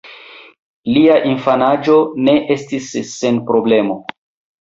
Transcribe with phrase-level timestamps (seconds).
[0.93, 1.97] Lia infanaĝo
[2.29, 3.99] ne estis sen problemo.